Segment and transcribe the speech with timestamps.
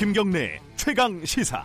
[0.00, 1.62] 김경래 최강 시사.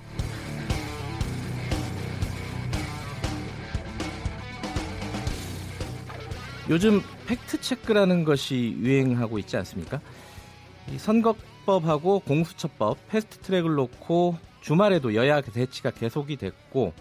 [6.70, 10.02] 요즘 팩트 체크라는 것이 유행하고 있지 않습니까?
[10.98, 16.92] 선거법하고 공수처법 패스트 트랙을 놓고 주말에도 여야 대치가 계속이 됐고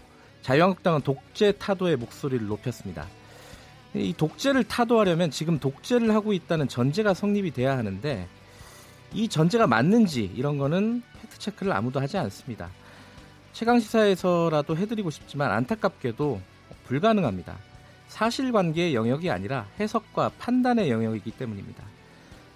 [0.41, 3.09] 자유한국당은 독재 타도의 목소리를 높였습니다.
[3.93, 8.25] 이 독재를 타도하려면 지금 독재를 하고 있다는 전제가 성립이 돼야 하는데
[9.15, 12.69] 이 전제가 맞는지 이런 거는 팩트 체크를 아무도 하지 않습니다.
[13.53, 16.41] 최강 시사에서라도 해드리고 싶지만 안타깝게도
[16.85, 17.55] 불가능합니다.
[18.09, 21.81] 사실관계의 영역이 아니라 해석과 판단의 영역이기 때문입니다.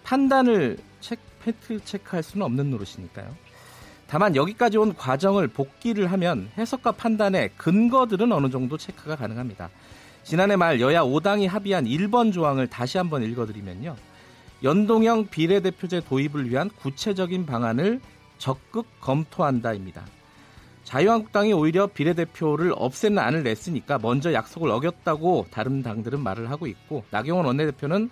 [0.04, 3.34] 판단을 책, 팩트 체크할 수는 없는 노릇이니까요.
[4.08, 9.70] 다만 여기까지 온 과정을 복기를 하면 해석과 판단의 근거들은 어느 정도 체크가 가능합니다.
[10.24, 13.96] 지난해 말 여야 5당이 합의한 1번 조항을 다시 한번 읽어드리면요.
[14.64, 18.02] 연동형 비례대표제 도입을 위한 구체적인 방안을
[18.38, 20.06] 적극 검토한다입니다.
[20.84, 27.46] 자유한국당이 오히려 비례대표를 없애는 안을 냈으니까 먼저 약속을 어겼다고 다른 당들은 말을 하고 있고 나경원
[27.46, 28.10] 원내대표는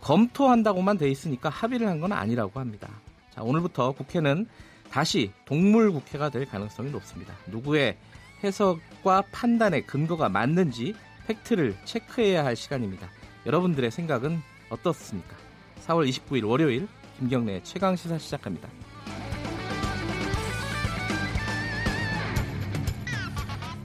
[0.00, 2.88] 검토한다고만 돼 있으니까 합의를 한 건 아니라고 합니다.
[3.30, 4.46] 자, 오늘부터 국회는
[4.90, 7.34] 다시 동물 국회가 될 가능성이 높습니다.
[7.46, 7.96] 누구의
[8.44, 10.94] 해석과 판단의 근거가 맞는지
[11.26, 13.08] 팩트를 체크해야 할 시간입니다.
[13.46, 15.36] 여러분들의 생각은 어떻습니까?
[15.86, 16.88] 4월 29일 월요일
[17.18, 18.68] 김경래 최강 시사 시작합니다.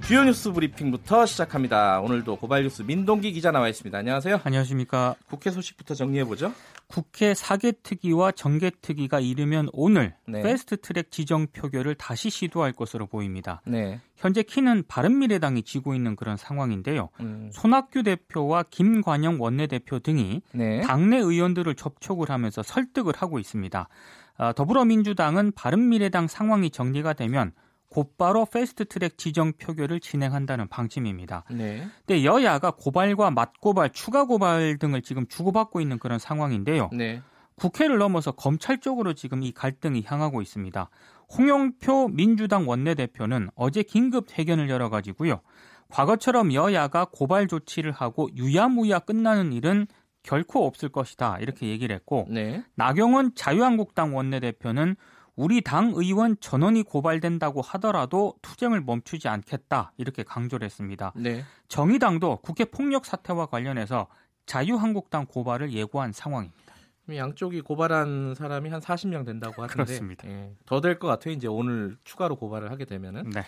[0.07, 1.99] 주요 뉴스 브리핑부터 시작합니다.
[1.99, 3.97] 오늘도 고발 뉴스 민동기 기자 나와 있습니다.
[3.97, 4.39] 안녕하세요.
[4.41, 5.15] 안녕하십니까.
[5.27, 6.53] 국회 소식부터 정리해 보죠.
[6.87, 10.43] 국회 사개특위와 정개특위가 이르면 오늘 네.
[10.43, 13.61] 패스트트랙 지정 표결을 다시 시도할 것으로 보입니다.
[13.65, 13.99] 네.
[14.15, 17.09] 현재 키는 바른미래당이 쥐고 있는 그런 상황인데요.
[17.19, 17.49] 음.
[17.51, 20.79] 손학규 대표와 김관영 원내대표 등이 네.
[20.83, 23.89] 당내 의원들을 접촉을 하면서 설득을 하고 있습니다.
[24.37, 27.51] 아, 더불어민주당은 바른미래당 상황이 정리가 되면
[27.89, 31.45] 곧바로 패스트트랙 지정 표결을 진행한다는 방침입니다.
[31.51, 31.87] 네.
[32.05, 36.89] 근데 여야가 고발과 맞고발, 추가 고발 등을 지금 주고받고 있는 그런 상황인데요.
[36.93, 37.21] 네.
[37.55, 40.89] 국회를 넘어서 검찰 쪽으로 지금 이 갈등이 향하고 있습니다.
[41.37, 45.41] 홍영표 민주당 원내대표는 어제 긴급 회견을 열어가지고요.
[45.89, 49.87] 과거처럼 여야가 고발 조치를 하고 유야무야 끝나는 일은
[50.23, 52.63] 결코 없을 것이다 이렇게 얘기를 했고 네.
[52.75, 54.95] 나경원 자유한국당 원내대표는
[55.37, 61.13] 우리 당 의원 전원이 고발된다고 하더라도 투쟁을 멈추지 않겠다 이렇게 강조를 했습니다.
[61.15, 61.45] 네.
[61.67, 64.07] 정의당도 국회 폭력 사태와 관련해서
[64.47, 66.73] 자유한국당 고발을 예고한 상황입니다.
[67.15, 70.27] 양쪽이 고발한 사람이 한 40명 된다고 하는데 그렇습니다.
[70.27, 71.33] 예, 더될 것 같아요.
[71.35, 73.43] 이제 오늘 추가로 고발을 하게 되면은 네.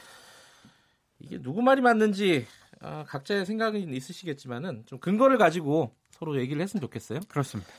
[1.19, 2.45] 이게 누구 말이 맞는지
[2.81, 7.21] 아, 각자의 생각이 있으시겠지만은 좀 근거를 가지고 서로 얘기를 했으면 좋겠어요.
[7.27, 7.69] 그렇습니다.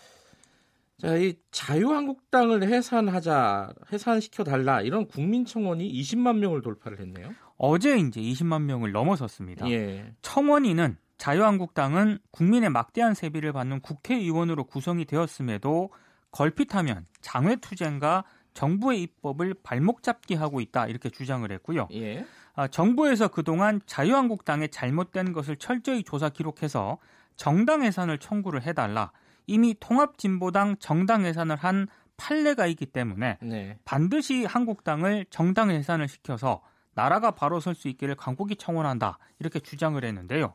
[1.01, 7.31] 자, 이 자유한국당을 해산하자, 해산시켜 달라 이런 국민청원이 20만 명을 돌파를 했네요.
[7.57, 9.71] 어제 이제 20만 명을 넘어섰습니다.
[9.71, 10.13] 예.
[10.23, 15.91] 청원인은 자유한국당은 국민의 막대한 세비를 받는 국회의원으로 구성이 되었음에도
[16.33, 18.25] 걸핏하면 장외투쟁과
[18.55, 21.89] 정부의 입법을 발목 잡기 하고 있다 이렇게 주장을 했고요.
[21.93, 22.27] 예.
[22.55, 26.99] 아, 정부에서 그동안 자유한국당의 잘못된 것을 철저히 조사 기록해서
[27.37, 29.13] 정당 해산을 청구를 해달라.
[29.51, 33.79] 이미 통합진보당 정당 해산을 한 판례가 있기 때문에 네.
[33.85, 36.63] 반드시 한국당을 정당 해산을 시켜서
[36.95, 40.55] 나라가 바로 설 수 있기를 강국이 청원한다 이렇게 주장을 했는데요.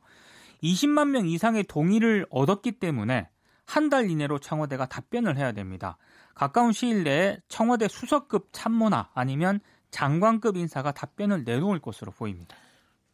[0.64, 3.28] 20만 명 이상의 동의를 얻었기 때문에
[3.66, 5.98] 한 달 이내로 청와대가 답변을 해야 됩니다.
[6.36, 9.60] 가까운 시일 내에 청와대 수석급 참모나 아니면
[9.92, 12.56] 장관급 인사가 답변을 내놓을 것으로 보입니다.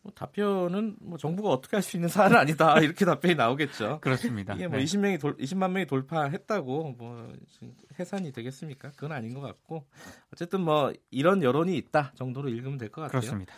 [0.03, 3.99] 뭐 답변은 뭐 정부가 어떻게 할 수 있는 사안은 아니다 이렇게 답변이 나오겠죠.
[4.01, 4.53] 그렇습니다.
[4.55, 4.83] 이게 뭐 네.
[4.83, 7.33] 20명이 돌, 20만 명이 돌파했다고 뭐
[7.99, 8.91] 해산이 되겠습니까?
[8.95, 9.85] 그건 아닌 것 같고
[10.33, 13.19] 어쨌든 뭐 이런 여론이 있다 정도로 읽으면 될 것 같아요.
[13.21, 13.53] 그렇습니다.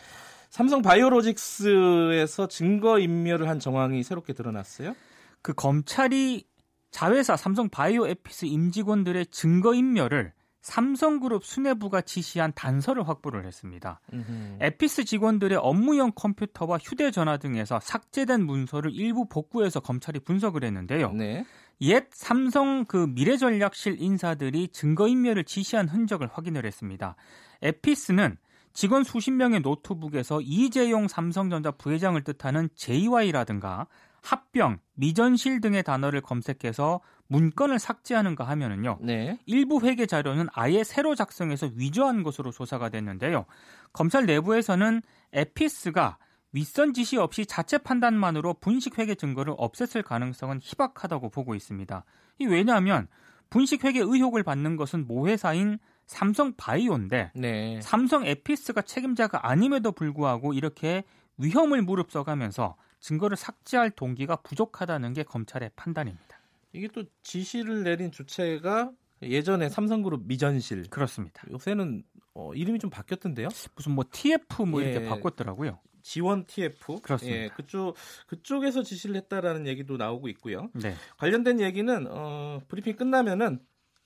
[0.50, 4.96] 삼성 바이오로직스에서 증거 인멸을 한 정황이 새롭게 드러났어요.
[5.42, 6.46] 그 검찰이
[6.92, 10.34] 자회사 삼성 바이오에피스 임직원들의 증거 인멸을
[10.64, 14.00] 삼성그룹 수뇌부가 지시한 단서를 확보를 했습니다.
[14.14, 14.58] 음흠.
[14.62, 21.12] 에피스 직원들의 업무용 컴퓨터와 휴대전화 등에서 삭제된 문서를 일부 복구해서 검찰이 분석을 했는데요.
[21.12, 21.46] 네.
[21.82, 27.18] 옛 삼성 그 미래전략실 인사들이 증거인멸을 지시한 흔적을 확인을 했습니다.
[27.62, 28.38] 에피스는
[28.72, 33.88] 직원 수십 명의 노트북에서 이재용 삼성전자 부회장을 뜻하는 JY라든가
[34.24, 39.00] 합병, 미전실 등의 단어를 검색해서 문건을 삭제하는가 하면은요.
[39.02, 39.38] 네.
[39.46, 43.46] 일부 회계 자료는 아예 새로 작성해서 위조한 것으로 조사가 됐는데요.
[43.92, 45.02] 검찰 내부에서는
[45.34, 46.18] 에피스가
[46.54, 52.06] 윗선 지시 없이 자체 판단만으로 분식 회계 증거를 없앴을 가능성은 희박하다고 보고 있습니다.
[52.40, 53.08] 이 왜냐하면
[53.50, 57.80] 분식 회계 의혹을 받는 것은 모회사인 삼성 바이오인데 네.
[57.82, 61.04] 삼성 에피스가 책임자가 아님에도 불구하고 이렇게
[61.38, 66.40] 위험을 무릅써가면서 증거를 삭제할 동기가 부족하다는 게 검찰의 판단입니다.
[66.72, 68.92] 이게 또 지시를 내린 주체가
[69.22, 71.44] 예전에 삼성그룹 미전실 그렇습니다.
[71.52, 72.04] 요새는
[72.34, 73.50] 어, 이름이 좀 바뀌었던데요?
[73.76, 75.80] 무슨 뭐 TF 뭐 이렇게 예, 바꿨더라고요.
[76.02, 77.38] 지원 TF 그렇습니다.
[77.38, 77.96] 예, 그쪽
[78.28, 80.70] 그쪽에서 지시를 했다라는 얘기도 나오고 있고요.
[80.74, 80.96] 네.
[81.18, 83.60] 관련된 얘기는 어, 브리핑 끝나면은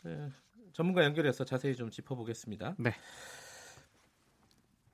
[0.08, 0.30] 예,
[0.74, 2.76] 전문가 연결해서 자세히 좀 짚어보겠습니다.
[2.80, 2.96] 네.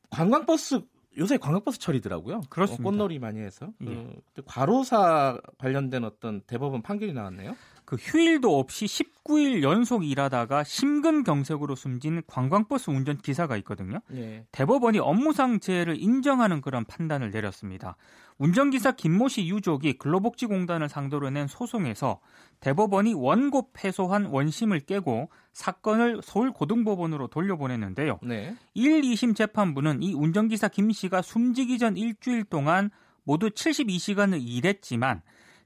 [0.10, 0.82] 관광버스
[1.18, 2.42] 요새 관광버스 철이더라고요.
[2.50, 2.82] 그렇습니다.
[2.88, 3.96] 어, 꽃놀이 많이 해서 예.
[3.96, 4.14] 어,
[4.46, 7.56] 과로사 관련된 어떤 대법원 판결이 나왔네요.
[7.86, 14.00] 그 휴일도 없이 19일 연속 일하다가 심근경색으로 숨진 관광버스 운전 기사가 있거든요.
[14.14, 14.46] 예.
[14.52, 17.96] 대법원이 업무상 재해를 인정하는 그런 판단을 내렸습니다.
[18.38, 22.20] 운전기사 김모 씨 유족이 근로복지공단을 상대로 낸 소송에서
[22.60, 28.20] 대법원이 원고 패소한 원심을 깨고 사건을 서울고등법원으로 돌려보냈는데요.
[28.24, 28.56] 네.
[28.74, 32.90] 1, 2심 재판부는 이 운전기사 김 씨가 숨지기 전 일주일 동안
[33.24, 35.22] 모두 72시간을 일했지만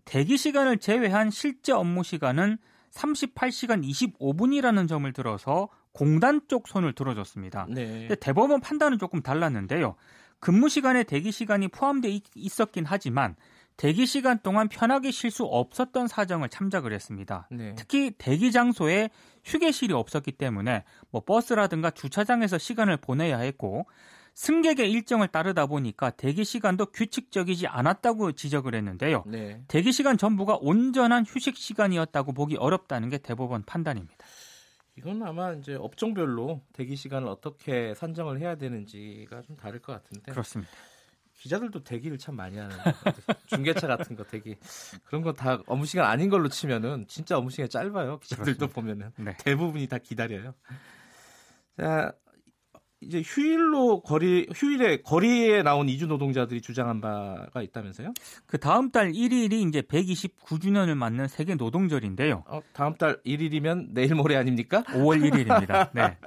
[0.08, 2.58] 대기 시간을 제외한 실제 업무 시간은
[2.92, 7.68] 38시간 25분이라는 점을 들어서 공단 쪽 손을 들어줬습니다.
[7.70, 8.08] 네.
[8.20, 9.96] 대법원 판단은 조금 달랐는데요.
[10.40, 13.36] 근무 시간에 대기 시간이 포함돼 있었긴 하지만
[13.76, 17.48] 대기 시간 동안 편하게 쉴 수 없었던 사정을 참작을 했습니다.
[17.52, 17.76] 네.
[17.76, 19.10] 특히 대기 장소에
[19.44, 23.88] 휴게실이 없었기 때문에 뭐 버스라든가 주차장에서 시간을 보내야 했고
[24.42, 29.24] 승객의 일정을 따르다 보니까 대기 시간도 규칙적이지 않았다고 지적을 했는데요.
[29.26, 29.64] 네.
[29.68, 34.14] 대기 시간 전부가 온전한 휴식 시간이었다고 보기 어렵다는 게 대법원 판단입니다.
[34.96, 40.32] 이건 아마 이제 업종별로 대기 시간을 어떻게 산정을 해야 되는지가 좀 다를 것 같은데.
[40.32, 40.72] 그렇습니다.
[41.40, 42.76] 기자들도 대기를 참 많이 하는
[43.48, 44.56] 중계차 같은 거 대기
[45.06, 48.20] 그런 거 다 업무 시간 아닌 걸로 치면은 진짜 업무 시간이 짧아요.
[48.20, 48.68] 기자들도 그렇습니다.
[48.68, 49.36] 보면은 네.
[49.40, 50.54] 대부분이 다 기다려요.
[51.76, 52.12] 자
[53.02, 58.14] 이제 휴일로 거리 휴일에 거리에 나온 이주 노동자들이 주장한 바가 있다면서요?
[58.48, 62.44] 그 다음 달 1일이 이제 129주년을 맞는 세계 노동절인데요.
[62.48, 64.84] 어, 다음 달 1일이면 내일 모레 아닙니까?
[64.88, 65.92] 5월 1일입니다.
[65.94, 66.18] 네.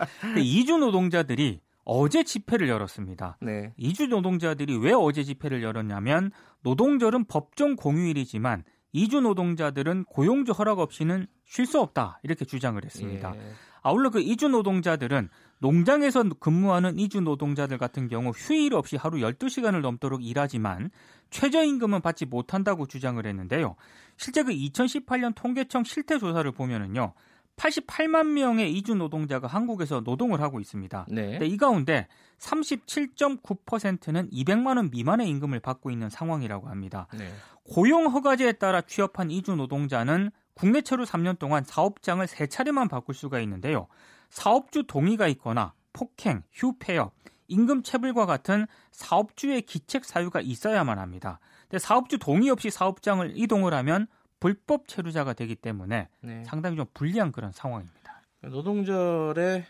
[0.40, 3.38] 이주 노동자들이 어제 집회를 열었습니다.
[3.40, 3.72] 네.
[3.76, 6.30] 이주 노동자들이 왜 어제 집회를 열었냐면
[6.62, 13.32] 노동절은 법정 공휴일이지만 이주 노동자들은 고용주 허락 없이는 쉴 수 없다 이렇게 주장을 했습니다.
[13.36, 13.40] 예.
[13.82, 15.28] 아울러 그 이주 노동자들은
[15.58, 20.90] 농장에서 근무하는 이주 노동자들 같은 경우 휴일 없이 하루 12시간을 넘도록 일하지만
[21.30, 23.76] 최저임금은 받지 못한다고 주장을 했는데요.
[24.16, 27.14] 실제 그 2018년 통계청 실태 조사를 보면은요.
[27.56, 31.06] 88만 명의 이주 노동자가 한국에서 노동을 하고 있습니다.
[31.10, 31.38] 네.
[31.42, 32.08] 이 가운데
[32.38, 37.06] 37.9%는 200만 원 미만의 임금을 받고 있는 상황이라고 합니다.
[37.18, 37.30] 네.
[37.64, 43.88] 고용 허가제에 따라 취업한 이주 노동자는 국내채로 3년 동안 사업장을 3차례만 바꿀 수가 있는데요.
[44.30, 47.12] 사업주 동의가 있거나 폭행, 휴폐업,
[47.48, 51.40] 임금 체불과 같은 사업주의 기책 사유가 있어야만 합니다.
[51.62, 54.06] 근데 사업주 동의 없이 사업장을 이동을 하면
[54.40, 56.44] 불법 체류자가 되기 때문에 네.
[56.44, 58.22] 상당히 좀 불리한 그런 상황입니다.
[58.42, 59.66] 노동절에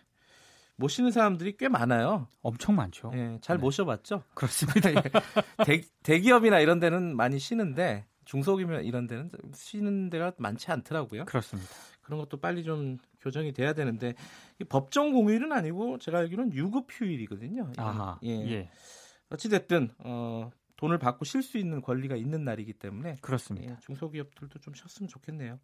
[0.77, 2.29] 모시는 사람들이 꽤 많아요.
[2.41, 3.11] 엄청 많죠.
[3.11, 3.61] 네, 잘 네.
[3.61, 4.23] 모셔봤죠.
[4.35, 4.91] 그렇습니다.
[4.91, 4.95] 예.
[5.67, 11.27] 대, 대기업이나 이런 데는 많이 쉬는데 중소기업 이런 데는 쉬는 데가 많지 않더라고요.
[11.27, 11.69] 그렇습니다.
[12.01, 14.15] 그런 것도 빨리 좀 교정이 돼야 되는데
[14.69, 17.73] 법정 공휴일은 아니고 제가 알기로는 유급 휴일이거든요.
[17.77, 18.51] 아, 예.
[18.51, 18.71] 예.
[19.31, 20.51] 어찌 됐든 어,
[20.81, 23.73] 돈을 받고 쉴 수 있는 권리가 있는 날이기 때문에 그렇습니다.
[23.73, 25.61] 예, 중소기업들도 좀 쉬었으면 좋겠네요.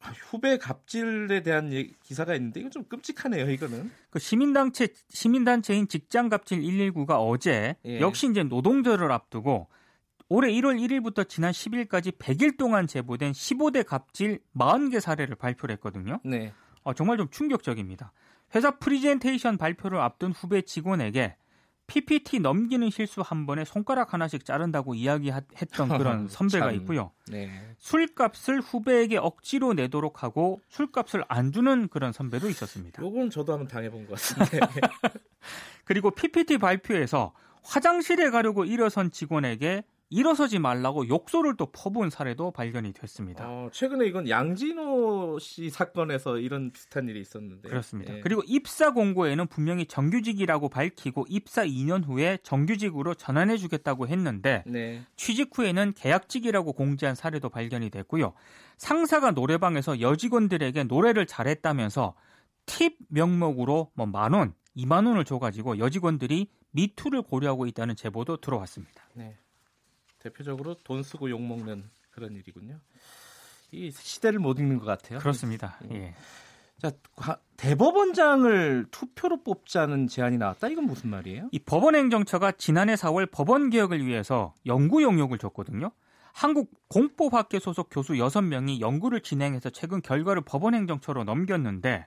[0.00, 1.70] 아, 후배 갑질에 대한
[2.02, 3.50] 기사가 있는데 이건 좀 끔찍하네요.
[3.50, 8.00] 이거는 그 시민단체 시민단체인 직장갑질 119가 어제 예.
[8.00, 9.68] 역시 이제 노동절을 앞두고
[10.28, 16.20] 올해 1월 1일부터 지난 10일까지 100일 동안 제보된 15대 갑질 40개 사례를 발표를 했거든요.
[16.24, 16.52] 네.
[16.82, 18.12] 어, 정말 좀 충격적입니다.
[18.54, 21.36] 회사 프리젠테이션 발표를 앞둔 후배 직원에게
[21.86, 27.12] PPT 넘기는 실수 한 번에 손가락 하나씩 자른다고 이야기했던 그런 선배가 있고요.
[27.28, 27.50] 네.
[27.78, 33.02] 술값을 후배에게 억지로 내도록 하고 술값을 안 주는 그런 선배도 있었습니다.
[33.02, 34.60] 요건 저도 한번 당해본 것 같은데.
[35.84, 39.84] 그리고 PPT 발표에서 화장실에 가려고 일어선 직원에게
[40.14, 43.44] 일어서지 말라고 욕설을 또 퍼부은 사례도 발견이 됐습니다.
[43.48, 47.68] 어, 최근에 이건 양진호 씨 사건에서 이런 비슷한 일이 있었는데.
[47.68, 48.14] 그렇습니다.
[48.16, 48.20] 예.
[48.20, 55.02] 그리고 입사 공고에는 분명히 정규직이라고 밝히고 입사 2년 후에 정규직으로 전환해 주겠다고 했는데 네.
[55.16, 58.34] 취직 후에는 계약직이라고 공지한 사례도 발견이 됐고요.
[58.76, 62.14] 상사가 노래방에서 여직원들에게 노래를 잘했다면서
[62.66, 69.02] 팁 명목으로 뭐 만 원, 2만 원을 줘가지고 여직원들이 미투를 고려하고 있다는 제보도 들어왔습니다.
[69.14, 69.36] 네.
[70.24, 72.80] 대표적으로 돈 쓰고 욕 먹는 그런 일이군요.
[73.70, 75.18] 이 시대를 못 읽는 것 같아요.
[75.18, 75.78] 그렇습니다.
[75.90, 75.96] 예.
[75.96, 76.14] 예.
[76.78, 76.92] 자,
[77.56, 80.68] 대법원장을 투표로 뽑자는 제안이 나왔다.
[80.68, 81.48] 이건 무슨 말이에요?
[81.52, 85.92] 이 법원행정처가 지난해 4월 법원 개혁을 위해서 연구 용역을 줬거든요.
[86.32, 92.06] 한국 공법학계 소속 교수 6명이 연구를 진행해서 최근 결과를 법원행정처로 넘겼는데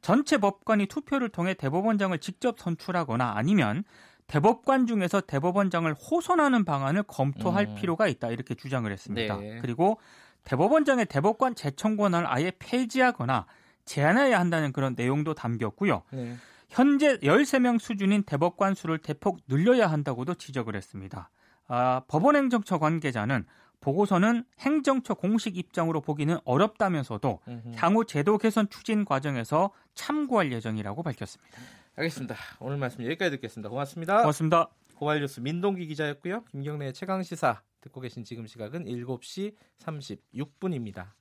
[0.00, 3.84] 전체 법관이 투표를 통해 대법원장을 직접 선출하거나 아니면
[4.26, 7.74] 대법관 중에서 대법원장을 호선하는 방안을 검토할 음.
[7.76, 9.36] 필요가 있다 이렇게 주장을 했습니다.
[9.36, 9.60] 네.
[9.60, 9.98] 그리고
[10.44, 13.46] 대법원장의 대법관 재청 권한을 아예 폐지하거나
[13.84, 16.02] 제한해야 한다는 그런 내용도 담겼고요.
[16.10, 16.36] 네.
[16.68, 21.30] 현재 13명 수준인 대법관 수를 대폭 늘려야 한다고도 지적을 했습니다.
[21.68, 23.44] 아, 법원행정처 관계자는
[23.80, 27.40] 보고서는 행정처 공식 입장으로 보기는 어렵다면서도.
[27.76, 31.58] 향후 제도 개선 추진 과정에서 참고할 예정이라고 밝혔습니다.
[31.96, 32.36] 알겠습니다.
[32.60, 33.70] 오늘 말씀 여기까지 듣겠습니다.
[33.70, 34.18] 고맙습니다.
[34.18, 34.68] 고맙습니다.
[34.96, 36.44] 고발뉴스 민동기 기자였고요.
[36.44, 41.12] 김경래 최강 시사 듣고 계신 지금 시각은 7시 36분입니다.